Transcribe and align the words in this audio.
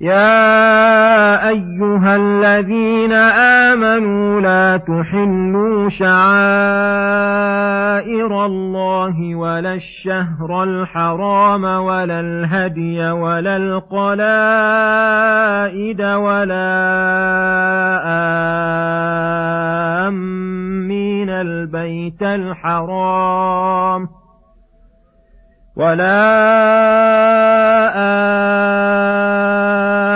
يا 0.00 1.48
أيها 1.48 2.16
الذين 2.16 3.12
آمنوا 3.72 4.40
لا 4.40 4.76
تحلوا 4.76 5.88
شعائر 5.88 6.18
الله 8.46 9.34
ولا 9.34 9.74
الشهر 9.74 10.62
الحرام 10.62 11.64
ولا 11.64 12.20
الهدي 12.20 13.10
ولا 13.10 13.56
القلائد 13.56 14.42
ولا 16.02 16.78
آمين 20.08 21.30
البيت 21.30 22.22
الحرام 22.22 24.08
ولا 25.76 26.38
آمين 27.96 28.87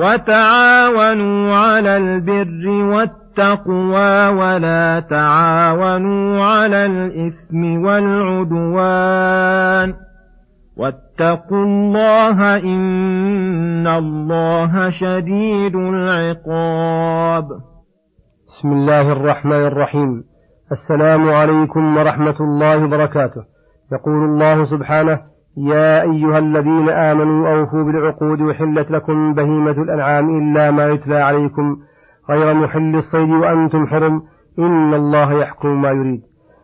وتعاونوا 0.00 1.54
على 1.56 1.96
البر 1.96 2.68
والتقوى 2.68 4.28
ولا 4.28 5.00
تعاونوا 5.10 6.44
على 6.44 6.86
الإثم 6.86 7.84
والعدوان 7.84 9.08
واتقوا 10.76 11.64
الله 11.64 12.56
إن 12.56 13.86
الله 13.86 14.90
شديد 14.90 15.76
العقاب. 15.76 17.44
بسم 18.48 18.72
الله 18.72 19.12
الرحمن 19.12 19.66
الرحيم. 19.66 20.24
السلام 20.72 21.30
عليكم 21.30 21.96
ورحمة 21.96 22.36
الله 22.40 22.84
وبركاته. 22.84 23.42
يقول 23.92 24.24
الله 24.24 24.64
سبحانه 24.64 25.20
يا 25.60 26.02
أيها 26.02 26.38
الذين 26.38 26.88
آمنوا 26.88 27.48
أوفوا 27.48 27.82
بالعقود 27.82 28.40
وحلت 28.40 28.90
لكم 28.90 29.34
بهيمة 29.34 29.70
الأنعام 29.70 30.38
إلا 30.38 30.70
ما 30.70 30.88
يتلى 30.88 31.16
عليكم 31.16 31.76
غير 32.30 32.54
محل 32.54 32.96
الصيد 32.96 33.30
وأنتم 33.30 33.86
حرم 33.86 34.22
إن 34.58 34.94
الله 34.94 35.32
يحكم 35.32 35.82
ما 35.82 35.88
يريد. 35.88 36.20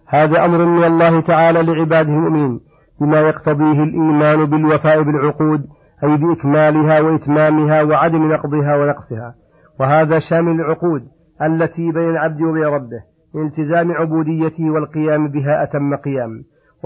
هذا 0.09 0.45
أمر 0.45 0.65
من 0.65 0.85
الله 0.85 1.21
تعالى 1.21 1.63
لعباده 1.63 2.09
المؤمنين 2.09 2.61
بما 3.01 3.21
يقتضيه 3.21 3.83
الإيمان 3.83 4.45
بالوفاء 4.45 5.03
بالعقود 5.03 5.61
أي 6.05 6.17
بإكمالها 6.17 7.01
وإتمامها 7.01 7.83
وعدم 7.83 8.33
نقضها 8.33 8.77
ونقصها. 8.77 9.35
وهذا 9.81 10.19
شامل 10.31 10.61
العقود 10.61 11.03
التي 11.43 11.93
بين 11.93 12.11
العبد 12.11 12.43
وبين 12.43 12.65
ربه 12.65 13.01
من 13.35 13.47
التزام 13.47 13.93
عبوديته 13.93 14.71
والقيام 14.71 15.29
بها 15.29 15.63
أتم 15.63 15.97
قيام. 15.97 16.31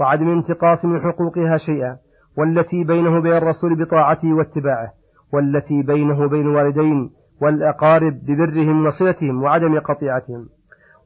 وعدم 0.01 0.29
انتقاص 0.29 0.85
من 0.85 1.01
حقوقها 1.01 1.57
شيئا 1.57 1.97
والتي 2.37 2.83
بينه 2.83 3.17
وبين 3.17 3.33
الرسول 3.33 3.83
بطاعته 3.85 4.33
واتباعه 4.33 4.91
والتي 5.33 5.81
بينه 5.81 6.21
وبين 6.21 6.41
الوالدين 6.41 7.09
والأقارب 7.41 8.13
ببرهم 8.27 8.85
وصلتهم 8.85 9.43
وعدم 9.43 9.79
قطيعتهم 9.79 10.45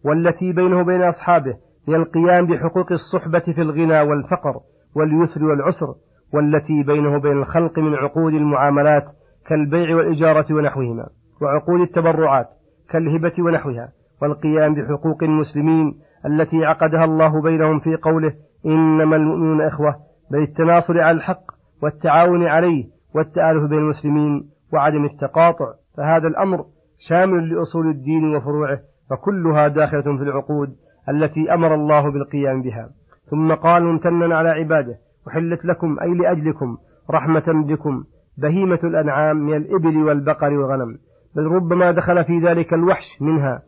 والتي 0.05 0.51
بينه 0.51 0.79
وبين 0.79 1.03
أصحابه 1.03 1.53
من 1.87 1.95
القيام 1.95 2.45
بحقوق 2.45 2.91
الصحبة 2.91 3.39
في 3.39 3.61
الغنى 3.61 4.01
والفقر 4.01 4.59
واليسر 4.95 5.43
والعسر 5.43 5.93
والتي 6.33 6.83
بينه 6.83 7.15
وبين 7.15 7.37
الخلق 7.37 7.79
من 7.79 7.95
عقود 7.95 8.33
المعاملات 8.33 9.03
كالبيع 9.47 9.95
والإجارة 9.95 10.45
ونحوهما 10.53 11.05
وعقود 11.41 11.81
التبرعات 11.81 12.47
كالهبة 12.89 13.33
ونحوها 13.39 13.89
والقيام 14.21 14.75
بحقوق 14.75 15.23
المسلمين 15.23 15.93
التي 16.25 16.65
عقدها 16.65 17.03
الله 17.03 17.41
بينهم 17.41 17.79
في 17.79 17.95
قوله 17.95 18.33
إنما 18.65 19.15
المؤمنون 19.15 19.61
إخوة 19.61 19.95
بل 20.31 20.43
التناصر 20.43 21.01
على 21.01 21.17
الحق 21.17 21.43
والتعاون 21.83 22.47
عليه 22.47 22.85
والتآلف 23.15 23.69
بين 23.69 23.79
المسلمين 23.79 24.49
وعدم 24.73 25.05
التقاطع 25.05 25.73
فهذا 25.97 26.27
الأمر 26.27 26.65
شامل 27.09 27.49
لأصول 27.49 27.87
الدين 27.89 28.35
وفروعه 28.35 28.79
فكلها 29.09 29.67
داخلة 29.67 30.01
في 30.01 30.23
العقود 30.23 30.69
التي 31.09 31.53
أمر 31.53 31.75
الله 31.75 32.11
بالقيام 32.11 32.61
بها. 32.61 32.89
ثم 33.31 33.53
قال 33.53 33.83
ممتنا 33.83 34.37
على 34.37 34.49
عباده 34.49 34.95
أحلت 35.27 35.65
لكم 35.65 35.97
أي 36.01 36.13
لأجلكم 36.13 36.77
رحمة 37.11 37.43
بكم 37.67 38.03
بهيمة 38.37 38.79
الأنعام 38.83 39.37
من 39.37 39.53
الإبل 39.53 39.97
والبقر 40.03 40.53
والغنم 40.53 40.97
بل 41.35 41.43
ربما 41.43 41.91
دخل 41.91 42.23
في 42.23 42.39
ذلك 42.39 42.73
الوحش 42.73 43.21
منها 43.21 43.61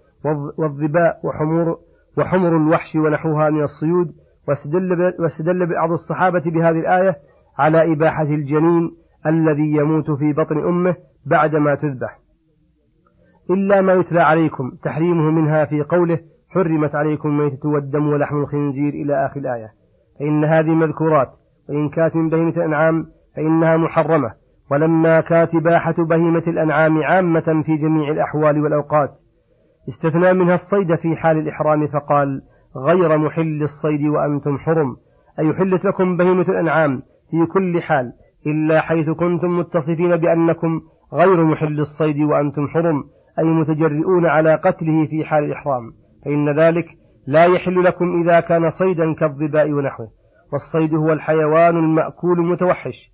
والظباء 0.58 1.20
وحمور 1.24 1.78
وحمر 2.18 2.58
الوحش 2.58 2.96
ونحوها 2.96 3.50
من 3.50 3.64
الصيود 3.64 4.12
واستدل, 4.48 5.14
واستدل 5.20 5.66
بعض 5.66 5.92
الصحابة 5.92 6.40
بهذه 6.40 6.80
الآية 6.80 7.16
على 7.58 7.94
إباحة 7.94 8.24
الجنين 8.24 8.92
الذي 9.26 9.72
يموت 9.72 10.12
في 10.12 10.34
بطن 10.34 10.58
أمه 10.58 10.96
بعدما 11.26 11.76
تذبح. 11.76 12.20
إلا 13.50 13.82
ما 13.82 13.94
يتلى 13.94 14.22
عليكم 14.22 14.72
تحريمه 14.84 15.32
منها 15.32 15.66
في 15.66 15.82
قوله 15.84 16.20
حرمت 16.50 16.96
عليكم 16.96 17.30
الميتة 17.30 17.70
والدم 17.70 18.08
ولحم 18.08 18.38
الخنزير 18.38 18.94
إلى 18.94 19.26
آخر 19.26 19.40
الآية. 19.40 19.70
فإن 20.20 20.46
هذه 20.46 20.70
مذكورات 20.70 21.30
وإن 21.70 21.90
كانت 21.90 22.16
من 22.16 22.30
بهيمة 22.30 22.50
الأنعام 22.50 23.06
فإنها 23.36 23.78
محرمة. 23.78 24.32
ولما 24.72 25.22
كانت 25.22 25.56
إباحة 25.56 25.96
بهيمة 25.98 26.44
الأنعام 26.48 27.04
عامة 27.04 27.64
في 27.66 27.78
جميع 27.78 28.12
الأحوال 28.12 28.64
والأوقات 28.64 29.10
استثنى 29.90 30.34
منها 30.34 30.56
الصيد 30.56 30.96
في 30.96 31.16
حال 31.16 31.38
الإحرام 31.38 31.88
فقال 31.88 32.42
غير 32.78 33.18
محل 33.18 33.62
الصيد 33.62 34.02
وأنتم 34.08 34.58
حرم. 34.58 34.96
أي 35.40 35.54
حلت 35.54 35.86
لكم 35.86 36.18
بهيمة 36.18 36.42
الأنعام 36.50 37.02
في 37.32 37.46
كل 37.46 37.82
حال 37.82 38.12
إلا 38.48 38.82
حيث 38.82 39.10
كنتم 39.10 39.60
متصفين 39.60 40.16
بأنكم 40.16 40.82
غير 41.14 41.44
محل 41.44 41.80
الصيد 41.80 42.22
وأنتم 42.22 42.68
حرم 42.68 43.04
أي 43.40 43.44
متجرئون 43.44 44.26
على 44.26 44.56
قتله 44.56 45.06
في 45.06 45.26
حال 45.26 45.44
الإحرام. 45.44 45.92
فإن 46.26 46.60
ذلك 46.60 46.86
لا 47.28 47.46
يحل 47.46 47.84
لكم 47.84 48.22
إذا 48.22 48.40
كان 48.40 48.70
صيدا 48.70 49.14
كالظباء 49.14 49.72
ونحوه. 49.72 50.08
والصيد 50.54 50.96
هو 50.96 51.14
الحيوان 51.14 51.78
المأكول 51.78 52.40
المتوحش. 52.40 53.12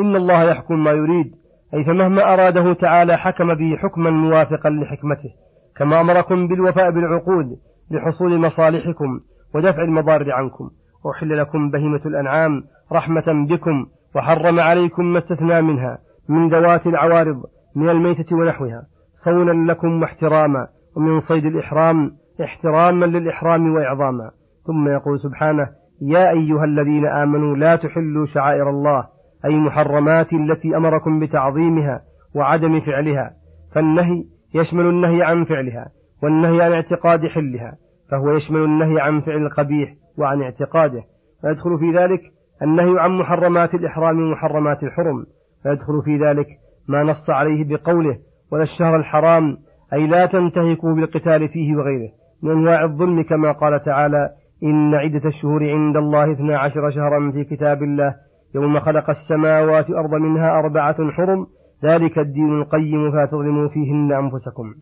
إن 0.00 0.16
الله 0.16 0.42
يحكم 0.42 0.84
ما 0.84 0.90
يريد 0.90 1.32
أي 1.74 1.84
فمهما 1.84 2.34
أراده 2.34 2.72
تعالى 2.72 3.16
حكم 3.16 3.54
به 3.54 3.76
حكما 3.76 4.10
موافقا 4.10 4.70
لحكمته. 4.70 5.43
كما 5.76 6.00
أمركم 6.00 6.48
بالوفاء 6.48 6.90
بالعقود 6.90 7.46
لحصول 7.90 8.38
مصالحكم 8.38 9.20
ودفع 9.54 9.82
المضار 9.82 10.32
عنكم. 10.32 10.70
وأحل 11.04 11.38
لكم 11.38 11.70
بهيمة 11.70 12.00
الأنعام 12.06 12.62
رحمة 12.92 13.46
بكم 13.48 13.86
وحرم 14.16 14.60
عليكم 14.60 15.04
ما 15.04 15.18
استثنى 15.18 15.62
منها 15.62 15.98
من 16.28 16.48
ذوات 16.48 16.86
العوارض 16.86 17.42
من 17.76 17.88
الميتة 17.88 18.36
ونحوها. 18.36 18.82
صونا 19.24 19.72
لكم 19.72 20.02
واحتراما 20.02 20.66
ومن 20.96 21.20
صيد 21.20 21.44
الإحرام 21.44 22.10
احتراما 22.44 23.06
للإحرام 23.06 23.74
وإعظاما. 23.74 24.30
ثم 24.66 24.88
يقول 24.88 25.20
سبحانه 25.20 25.68
يا 26.02 26.30
أيها 26.30 26.64
الذين 26.64 27.06
آمنوا 27.06 27.56
لا 27.56 27.76
تحلوا 27.76 28.26
شعائر 28.26 28.70
الله 28.70 29.06
أي 29.44 29.56
محرمات 29.56 30.32
التي 30.32 30.76
أمركم 30.76 31.20
بتعظيمها 31.20 32.00
وعدم 32.36 32.80
فعلها. 32.80 33.30
فالنهي 33.74 34.24
يشمل 34.54 34.86
النهي 34.86 35.22
عن 35.22 35.44
فعلها 35.44 35.86
والنهي 36.22 36.62
عن 36.62 36.72
اعتقاد 36.72 37.26
حلها 37.26 37.76
فهو 38.10 38.36
يشمل 38.36 38.64
النهي 38.64 39.00
عن 39.00 39.20
فعل 39.20 39.46
القبيح 39.46 39.94
وعن 40.18 40.42
اعتقاده. 40.42 41.02
ويدخل 41.44 41.78
في 41.78 41.98
ذلك 41.98 42.20
النهي 42.62 43.00
عن 43.00 43.10
محرمات 43.18 43.74
الإحرام 43.74 44.20
ومحرمات 44.20 44.82
الحرم. 44.82 45.26
ويدخل 45.66 46.02
في 46.04 46.16
ذلك 46.16 46.46
ما 46.88 47.02
نص 47.02 47.30
عليه 47.30 47.64
بقوله 47.64 48.18
ولا 48.52 48.62
الشهر 48.62 48.96
الحرام 48.96 49.56
أي 49.92 50.06
لا 50.06 50.26
تنتهكوا 50.26 50.94
بالقتال 50.94 51.48
فيه 51.48 51.76
وغيره 51.76 52.08
من 52.42 52.50
أنواع 52.50 52.84
الظلم 52.84 53.22
كما 53.22 53.52
قال 53.52 53.84
تعالى 53.84 54.30
إن 54.62 54.94
عدة 54.94 55.28
الشهور 55.28 55.70
عند 55.70 55.96
الله 55.96 56.32
اثنا 56.32 56.58
عشر 56.58 56.90
شهرا 56.90 57.30
في 57.30 57.44
كتاب 57.44 57.82
الله 57.82 58.14
يوم 58.54 58.80
خلق 58.80 59.10
السماوات 59.10 59.90
والأرض 59.90 60.14
منها 60.14 60.58
أربعة 60.58 61.10
حرم 61.10 61.46
ذلك 61.84 62.18
الدين 62.18 62.60
القيم 62.60 63.10
فلا 63.10 63.26
تظلموا 63.26 63.68
فيهن 63.68 64.12
أنفسكم. 64.12 64.74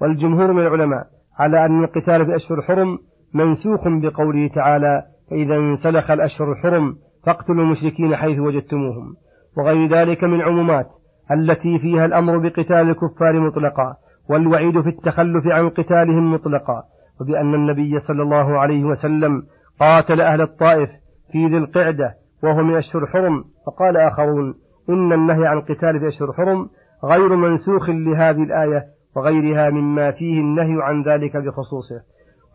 والجمهور 0.00 0.52
من 0.52 0.62
العلماء 0.62 1.06
على 1.38 1.66
أن 1.66 1.84
القتال 1.84 2.26
في 2.26 2.36
أشهر 2.36 2.58
الحرم 2.58 2.98
منسوخ 3.34 3.80
بقوله 3.88 4.48
تعالى 4.48 5.02
فإذا 5.30 5.56
انسلخ 5.56 6.10
الأشهر 6.10 6.52
الحرم 6.52 6.96
فاقتلوا 7.26 7.64
المشركين 7.64 8.16
حيث 8.16 8.38
وجدتموهم 8.38 9.14
وغير 9.58 9.98
ذلك 9.98 10.24
من 10.24 10.40
عمومات 10.40 10.86
التي 11.30 11.78
فيها 11.78 12.04
الأمر 12.04 12.38
بقتال 12.38 12.90
الكفار 12.90 13.40
مطلقا 13.40 13.94
والوعيد 14.30 14.80
في 14.80 14.88
التخلف 14.88 15.46
عن 15.46 15.68
قتالهم 15.68 16.34
مطلقا. 16.34 16.82
وبأن 17.20 17.54
النبي 17.54 17.98
صلى 17.98 18.22
الله 18.22 18.58
عليه 18.58 18.84
وسلم 18.84 19.42
قاتل 19.80 20.20
أهل 20.20 20.40
الطائف 20.40 20.90
في 21.32 21.46
ذي 21.46 21.56
القعدة 21.56 22.14
وهو 22.42 22.62
من 22.62 22.76
أشهر 22.76 23.02
الحرم 23.02 23.44
فقال 23.66 23.96
آخرون 23.96 24.54
إن 24.90 25.12
النهي 25.12 25.46
عن 25.46 25.60
قتال 25.60 26.00
في 26.00 26.08
أشهر 26.08 26.30
الحرم 26.30 26.68
غير 27.04 27.36
منسوخ 27.36 27.90
لهذه 27.90 28.42
الآية 28.42 28.84
وغيرها 29.16 29.70
مما 29.70 30.10
فيه 30.10 30.40
النهي 30.40 30.82
عن 30.82 31.02
ذلك 31.02 31.36
بخصوصه. 31.36 32.00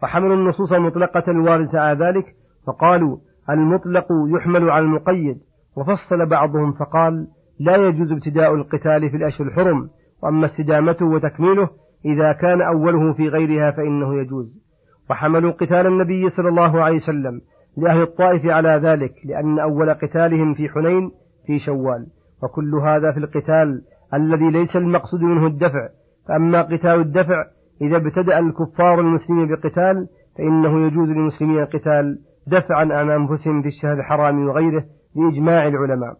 وحملوا 0.04 0.36
النصوص 0.36 0.72
المطلقة 0.72 1.24
الواردة 1.32 1.82
على 1.82 2.06
ذلك 2.06 2.26
فقالوا 2.68 3.18
المطلق 3.50 4.08
يحمل 4.36 4.70
على 4.70 4.86
المقيد. 4.86 5.38
وفصل 5.78 6.26
بعضهم 6.26 6.74
فقال 6.74 7.28
لا 7.60 7.76
يجوز 7.76 8.12
ابتداء 8.12 8.54
القتال 8.54 9.10
في 9.10 9.18
الأشهر 9.18 9.48
الحرم 9.48 9.90
وأما 10.24 10.46
استدامته 10.46 11.06
وتكميله 11.06 11.70
إذا 12.06 12.32
كان 12.32 12.62
أوله 12.62 13.14
في 13.14 13.30
غيرها 13.30 13.72
فإنه 13.72 14.16
يجوز. 14.16 14.68
وحملوا 15.10 15.52
قتال 15.52 15.88
النبي 15.88 16.30
صلى 16.30 16.50
الله 16.50 16.84
عليه 16.84 16.96
وسلم 16.96 17.42
لأهل 17.78 18.02
الطائف 18.02 18.46
على 18.46 18.70
ذلك 18.70 19.14
لأن 19.26 19.60
أول 19.60 19.94
قتالهم 19.94 20.54
في 20.54 20.70
حنين 20.70 21.12
في 21.48 21.60
شوال. 21.60 22.08
وكل 22.44 22.76
هذا 22.76 23.12
في 23.12 23.18
القتال 23.20 23.82
الذي 24.14 24.50
ليس 24.52 24.76
المقصود 24.76 25.22
منه 25.22 25.48
الدفع. 25.48 25.90
فأما 26.28 26.62
قتال 26.62 27.00
الدفع 27.00 27.44
إذا 27.82 27.98
ابتدأ 27.98 28.40
الكفار 28.40 29.00
المسلمين 29.00 29.48
بقتال 29.48 30.08
فإنه 30.38 30.88
يجوز 30.88 31.10
للمسلمين 31.10 31.60
القتال 31.60 32.20
دفعا 32.48 32.86
عن 32.86 33.10
أنفسهم 33.10 33.62
في 33.62 33.68
الشهر 33.68 33.94
الحرام 33.94 34.48
وغيره 34.48 34.84
بإجماع 35.16 35.68
العلماء. 35.68 36.14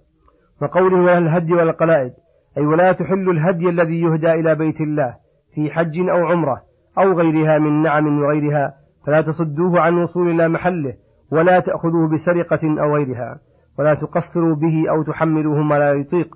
وقوله 0.62 0.98
ولا 0.98 1.18
الهدي 1.18 1.54
ولا 1.54 1.64
القلائد 1.64 2.12
أي 2.58 2.66
ولا 2.66 2.92
تحل 2.92 3.30
الهدي 3.30 3.70
الذي 3.70 4.02
يهدى 4.02 4.32
إلى 4.32 4.56
بيت 4.56 4.82
الله 4.82 5.16
في 5.54 5.72
حج 5.72 6.10
أو 6.10 6.26
عمرة 6.26 6.62
أو 6.98 7.14
غيرها 7.14 7.60
من 7.60 7.82
نعم 7.82 8.22
وغيرها 8.22 8.74
فلا 9.08 9.22
تصدوه 9.22 9.80
عن 9.80 10.04
وصول 10.04 10.30
إلى 10.30 10.48
محله 10.48 10.94
ولا 11.32 11.60
تأخذوه 11.60 12.10
بسرقة 12.10 12.82
أو 12.82 12.96
غيرها. 12.96 13.40
ولا 13.80 13.94
تقصروا 13.94 14.56
به 14.56 14.90
أو 14.90 15.04
تحملوه 15.04 15.62
ما 15.62 15.80
لا 15.80 15.94
يطيق. 15.94 16.36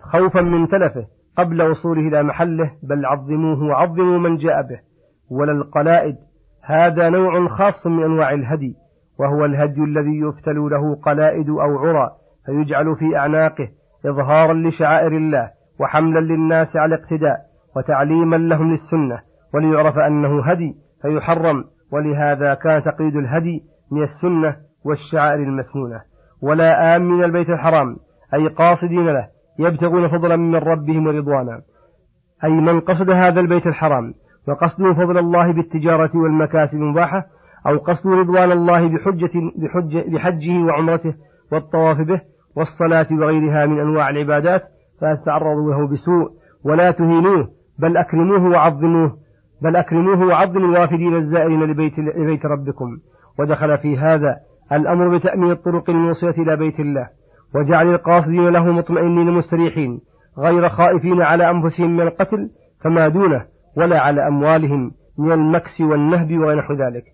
خوفا 0.00 0.40
من 0.40 0.68
تلفه 0.68 1.06
قبل 1.36 1.62
وصوله 1.62 2.00
إلى 2.00 2.22
محله 2.22 2.70
بل 2.82 3.06
عظموه 3.06 3.62
وعظموا 3.62 4.18
من 4.18 4.36
جاء 4.36 4.62
به. 4.62 4.80
ولا 5.30 5.52
القلائد 5.52 6.16
هذا 6.64 7.08
نوع 7.08 7.48
خاص 7.48 7.86
من 7.86 8.02
أنواع 8.02 8.32
الهدي 8.32 8.74
وهو 9.18 9.44
الهدي 9.44 9.80
الذي 9.80 10.20
يفتل 10.20 10.56
له 10.56 10.94
قلائد 10.94 11.48
أو 11.48 11.78
عرى 11.78 12.10
فيجعل 12.46 12.96
في 12.96 13.16
أعناقه 13.16 13.68
إظهارا 14.06 14.54
لشعائر 14.54 15.12
الله 15.12 15.50
وحملا 15.80 16.20
للناس 16.20 16.76
على 16.76 16.94
الاقتداء 16.94 17.38
وتعليما 17.76 18.36
لهم 18.36 18.70
للسنة 18.70 19.20
وليعرف 19.54 19.98
أنه 19.98 20.42
هدي 20.42 20.74
فيحرم. 21.02 21.64
ولهذا 21.92 22.54
كان 22.54 22.82
تقييد 22.82 23.16
الهدي 23.16 23.62
من 23.92 24.02
السنة 24.02 24.56
والشعائر 24.84 25.42
المسنونة 25.42 26.02
ولا 26.42 26.96
آمن 26.96 27.24
البيت 27.24 27.50
الحرام 27.50 27.96
أي 28.34 28.48
قاصدين 28.48 29.06
له 29.06 29.28
يبتغون 29.58 30.08
فضلا 30.08 30.36
من 30.36 30.56
ربهم 30.56 31.06
ورضوانا. 31.06 31.60
أي 32.44 32.50
من 32.50 32.80
قصد 32.80 33.10
هذا 33.10 33.40
البيت 33.40 33.66
الحرام 33.66 34.14
وقصده 34.48 34.94
فضل 34.94 35.18
الله 35.18 35.52
بالتجارة 35.52 36.10
والمكاسب 36.14 36.74
المباحة 36.74 37.24
أو 37.66 37.78
قصد 37.78 38.06
رضوان 38.06 38.52
الله 38.52 38.88
بحجة 38.88 39.30
بحجة 39.56 40.04
بحجه 40.08 40.58
وعمرته 40.58 41.14
والطواف 41.52 42.00
به 42.00 42.20
والصلاة 42.56 43.06
وغيرها 43.10 43.66
من 43.66 43.80
أنواع 43.80 44.10
العبادات 44.10 44.62
فلا 45.00 45.14
تتعرضوا 45.14 45.72
له 45.72 45.86
بسوء 45.86 46.30
ولا 46.64 46.90
تهينوه 46.90 47.48
بل 47.78 47.96
أكرموه 47.96 48.50
وعظموه 48.50 49.16
بل 49.62 49.76
أكرموه 49.76 50.26
وعظموا 50.26 50.68
الوافدين 50.68 51.16
الزائرين 51.16 51.62
لبيت, 51.62 51.98
لبيت 51.98 52.46
ربكم. 52.46 52.98
ودخل 53.38 53.78
في 53.78 53.98
هذا 53.98 54.36
الأمر 54.72 55.16
بتأمين 55.16 55.50
الطرق 55.50 55.90
الموصلة 55.90 56.30
إلى 56.30 56.56
بيت 56.56 56.80
الله 56.80 57.08
وجعل 57.54 57.94
القاصدين 57.94 58.48
له 58.48 58.72
مطمئنين 58.72 59.30
مستريحين 59.30 60.00
غير 60.38 60.68
خائفين 60.68 61.22
على 61.22 61.50
أنفسهم 61.50 61.96
من 61.96 62.00
القتل 62.00 62.50
فما 62.84 63.08
دونه 63.08 63.44
ولا 63.76 64.00
على 64.00 64.26
أموالهم 64.28 64.90
من 65.18 65.32
المكس 65.32 65.80
والنهب 65.80 66.32
ونحو 66.32 66.74
ذلك. 66.74 67.04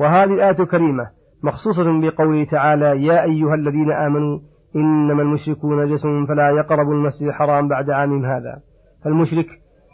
وهذه 0.00 0.34
الآية 0.34 0.60
الكريمة 0.60 1.06
مخصوصة 1.44 2.00
بقوله 2.00 2.44
تعالى 2.44 3.06
يا 3.06 3.22
أيها 3.22 3.54
الذين 3.54 3.92
آمنوا 3.92 4.38
إنما 4.76 5.22
المشركون 5.22 5.84
نجس 5.84 6.02
فلا 6.28 6.50
يقربوا 6.50 6.94
المسجد 6.94 7.26
الحرام 7.26 7.68
بعد 7.68 7.90
عامهم 7.90 8.24
هذا. 8.24 8.56
فالمشرك 9.04 9.46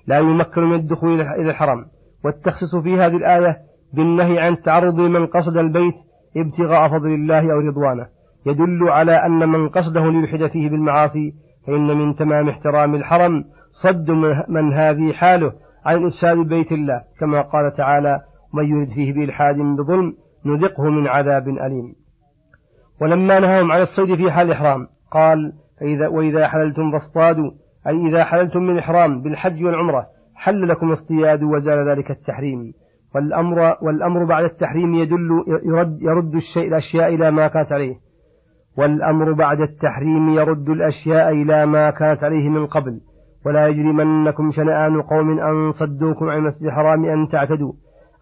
لا 0.06 0.18
يمكن 0.18 0.62
من 0.62 0.74
الدخول 0.74 1.20
إلى 1.20 1.50
الحرم. 1.50 1.84
والتخصيص 2.24 2.76
في 2.76 2.94
هذه 2.94 3.16
الآية 3.16 3.56
بالنهي 3.94 4.38
عن 4.38 4.52
التعرض 4.52 5.00
لمن 5.00 5.26
قصد 5.26 5.56
البيت 5.56 5.94
ابتغاء 6.36 6.88
فضل 6.88 7.14
الله 7.14 7.52
أو 7.52 7.58
رضوانه. 7.58 8.06
يدل 8.46 8.88
على 8.88 9.26
أن 9.26 9.48
من 9.48 9.68
قصده 9.68 10.10
ليلحد 10.10 10.46
فيه 10.46 10.70
بالمعاصي 10.70 11.34
فإن 11.66 11.96
من 11.96 12.16
تمام 12.16 12.48
احترام 12.48 12.94
الحرم 12.94 13.44
صد 13.82 14.10
من 14.48 14.72
هذه 14.72 15.12
حاله 15.12 15.52
عن 15.86 16.06
إفساد 16.06 16.36
بيت 16.36 16.72
الله. 16.72 17.02
كما 17.20 17.40
قال 17.40 17.76
تعالى 17.76 18.20
ومن 18.54 18.64
يرد 18.64 18.88
فيه 18.88 19.12
بإلحاد 19.12 19.56
بظلم 19.56 20.14
نذقه 20.46 20.90
من 20.90 21.06
عذاب 21.06 21.48
أليم. 21.48 21.94
ولما 23.02 23.40
نهاهم 23.40 23.72
عن 23.72 23.80
الصيد 23.80 24.14
في 24.14 24.30
حال 24.30 24.46
الإحرام 24.46 24.86
قال 25.10 25.52
فإذا 25.80 26.08
وإذا 26.08 26.48
حللتم 26.48 26.92
فاصطادوا. 26.92 27.50
أي 27.86 28.08
إذا 28.08 28.24
حللتم 28.24 28.62
من 28.62 28.70
الإحرام 28.70 29.22
بالحج 29.22 29.64
والعمرة 29.64 30.06
حل 30.34 30.68
لكم 30.68 30.92
اصطياد 30.92 31.42
وزال 31.42 31.88
ذلك 31.88 32.10
التحريم. 32.10 32.72
والأمر 33.14 33.76
والأمر 33.82 34.24
بعد 34.24 34.44
التحريم 34.44 34.94
يدل 34.94 35.44
يرد 35.64 36.02
يرد 36.02 36.34
الشيء 36.34 36.68
الأشياء 36.68 37.14
إلى 37.14 37.30
ما 37.30 37.48
كانت 37.48 37.72
عليه. 37.72 37.94
والأمر 38.78 39.32
بعد 39.32 39.60
التحريم 39.60 40.28
يرد 40.28 40.68
الأشياء 40.68 41.32
إلى 41.32 41.66
ما 41.66 41.90
كانت 41.90 42.24
عليه 42.24 42.48
من 42.48 42.66
قبل. 42.66 43.00
ولا 43.46 43.68
يجرمنكم 43.68 44.52
شنآن 44.52 45.02
قوم 45.02 45.38
أن 45.38 45.70
صدوكم 45.70 46.28
عن 46.28 46.38
المسجد 46.38 46.66
الحرام 46.66 47.04
أن 47.04 47.28
تعتدوا. 47.28 47.72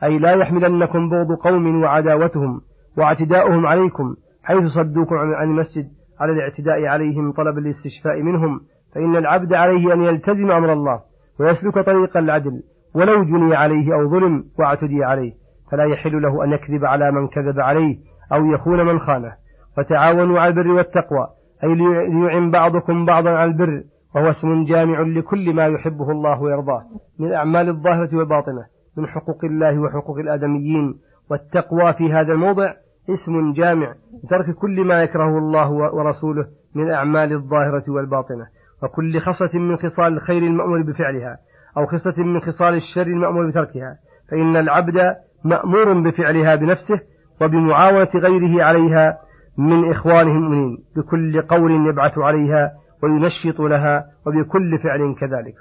أي 0.02 0.18
لا 0.18 0.30
يحملنكم 0.30 1.08
بغض 1.08 1.32
قوم 1.32 1.82
وعداوتهم 1.82 2.60
واعتداؤهم 2.98 3.66
عليكم 3.66 4.14
حيث 4.44 4.64
صدوكم 4.64 5.14
عن 5.16 5.50
المسجد. 5.50 5.86
على 6.20 6.32
الاعتداء 6.32 6.84
عليهم 6.84 7.32
طلب 7.32 7.58
الاستشفاء 7.58 8.22
منهم. 8.22 8.60
فإن 8.94 9.16
العبد 9.16 9.54
عليه 9.54 9.94
أن 9.94 10.02
يلتزم 10.02 10.50
أمر 10.50 10.72
الله 10.72 11.00
ويسلك 11.40 11.78
طريق 11.86 12.16
العدل. 12.16 12.62
ولو 12.98 13.24
جني 13.24 13.56
عليه 13.56 13.94
أو 13.94 14.10
ظلم 14.10 14.44
واعتدي 14.58 15.04
عليه 15.04 15.32
فلا 15.70 15.84
يحل 15.84 16.22
له 16.22 16.44
أن 16.44 16.52
يكذب 16.52 16.84
على 16.84 17.12
من 17.12 17.28
كذب 17.28 17.60
عليه 17.60 17.96
أو 18.32 18.46
يخون 18.46 18.86
من 18.86 19.00
خانه. 19.00 19.32
وتعاونوا 19.78 20.40
على 20.40 20.48
البر 20.48 20.68
والتقوى 20.68 21.26
أي 21.64 21.74
ليعن 21.74 22.50
بعضكم 22.50 23.04
بعضا 23.04 23.30
على 23.30 23.50
البر 23.50 23.82
وهو 24.14 24.30
اسم 24.30 24.64
جامع 24.64 25.00
لكل 25.00 25.54
ما 25.54 25.66
يحبه 25.66 26.10
الله 26.10 26.42
ويرضاه 26.42 26.82
من 27.18 27.26
الأعمال 27.26 27.68
الظاهرة 27.68 28.16
والباطنة 28.16 28.64
من 28.96 29.06
حقوق 29.06 29.44
الله 29.44 29.78
وحقوق 29.78 30.18
الآدميين. 30.18 30.94
والتقوى 31.30 31.92
في 31.92 32.12
هذا 32.12 32.32
الموضع 32.32 32.72
اسم 33.10 33.52
جامع 33.52 33.94
لترك 34.24 34.54
كل 34.54 34.84
ما 34.84 35.02
يكرهه 35.02 35.38
الله 35.38 35.70
ورسوله 35.70 36.46
من 36.74 36.86
الأعمال 36.86 37.32
الظاهرة 37.32 37.84
والباطنة. 37.88 38.46
وكل 38.82 39.20
خصلة 39.20 39.60
من 39.60 39.76
خصال 39.76 40.12
الخير 40.12 40.42
المأمور 40.42 40.82
بفعلها. 40.82 41.38
أو 41.78 41.86
خصلة 41.86 42.24
من 42.24 42.40
خصال 42.40 42.74
الشر 42.74 43.06
المأمور 43.06 43.50
بتركها 43.50 43.96
فإن 44.30 44.56
العبد 44.56 45.16
مأمور 45.44 45.92
بفعلها 45.92 46.54
بنفسه 46.54 47.00
وبمعاونة 47.40 48.10
غيره 48.14 48.64
عليها 48.64 49.18
من 49.58 49.90
إخوانه 49.90 50.30
المؤمنين 50.30 50.78
بكل 50.96 51.42
قول 51.42 51.88
يبعث 51.88 52.18
عليها 52.18 52.72
وينشط 53.02 53.60
لها 53.60 54.04
وبكل 54.26 54.78
فعل 54.78 55.14
كذلك. 55.20 55.54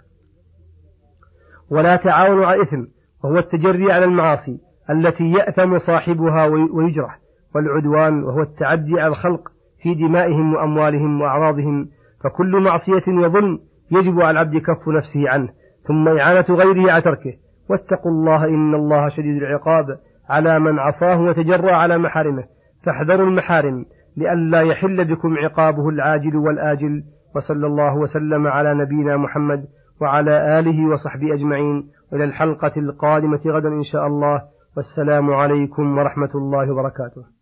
ولا 1.72 1.96
تعاونوا 1.96 2.46
على 2.46 2.62
الإثم 2.62 2.84
وهو 3.24 3.38
التجري 3.38 3.92
على 3.92 4.06
المعاصي 4.06 4.60
التي 4.90 5.24
يأثم 5.24 5.78
صاحبها 5.78 6.46
ويجرح 6.46 7.20
والعدوان 7.56 8.24
وهو 8.24 8.42
التعدي 8.42 9.00
على 9.00 9.08
الخلق 9.08 9.50
في 9.82 9.94
دمائهم 9.94 10.54
وأموالهم 10.54 11.22
وأعراضهم 11.22 11.90
فكل 12.24 12.64
معصية 12.64 13.08
وظلم 13.08 13.60
يجب 13.92 14.22
على 14.22 14.32
العبد 14.32 14.58
كف 14.58 14.88
نفسه 14.88 15.30
عنه 15.30 15.50
ثم 15.88 16.08
إعانة 16.08 16.46
غيره 16.50 16.92
على 16.92 17.02
تركه. 17.02 17.34
واتقوا 17.70 18.12
الله 18.12 18.46
إن 18.46 18.76
الله 18.76 19.10
شديد 19.10 19.44
العقاب 19.44 19.86
على 20.30 20.60
من 20.60 20.80
عصاه 20.80 21.22
وتجرى 21.22 21.72
على 21.72 21.98
محارمه. 21.98 22.44
فاحذروا 22.86 23.28
المحارم 23.28 23.86
لئلا 24.18 24.62
يحل 24.62 25.06
بكم 25.06 25.38
عقابه 25.38 25.90
العاجل 25.90 26.36
والآجل. 26.36 27.04
وصلى 27.36 27.68
الله 27.68 27.98
وسلم 27.98 28.48
على 28.48 28.74
نبينا 28.74 29.18
محمد 29.18 29.66
وعلى 30.02 30.60
آله 30.60 30.90
وصحبه 30.90 31.34
أجمعين. 31.34 31.84
إلى 32.14 32.24
الحلقة 32.24 32.72
القادمة 32.78 33.42
غدا 33.48 33.70
إن 33.70 33.84
شاء 33.92 34.08
الله. 34.08 34.42
والسلام 34.78 35.34
عليكم 35.34 35.98
ورحمة 35.98 36.32
الله 36.36 36.72
وبركاته. 36.72 37.37